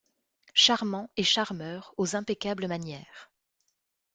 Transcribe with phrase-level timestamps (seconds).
[0.55, 3.29] charmant et charmeur aux impeccables manières.